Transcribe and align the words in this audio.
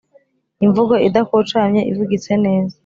imvugo 0.65 0.93
idakocamye, 1.07 1.81
ivugitse 1.91 2.31
neza 2.45 2.75